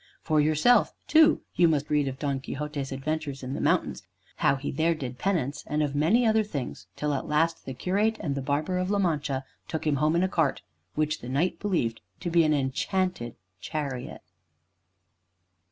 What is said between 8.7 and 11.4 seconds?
of La Mancha took him home in a cart which the